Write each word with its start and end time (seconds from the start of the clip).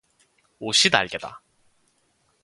옷이 0.59 0.89
날개다 0.89 1.43